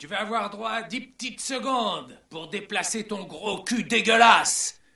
Tu 0.00 0.06
vas 0.06 0.22
avoir 0.22 0.48
droit 0.48 0.70
à 0.70 0.82
dix 0.82 1.02
petites 1.02 1.42
secondes 1.42 2.18
pour 2.30 2.48
déplacer 2.48 3.06
ton 3.06 3.24
gros 3.24 3.62
cul 3.62 3.84
dégueulasse. 3.84 4.79